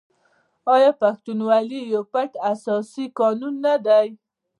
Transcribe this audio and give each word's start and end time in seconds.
آیا 0.73 0.91
پښتونولي 1.01 1.81
یو 1.93 2.03
پټ 2.13 2.31
اساسي 2.53 3.05
قانون 3.19 3.53
نه 3.65 3.75
دی؟ 3.85 4.07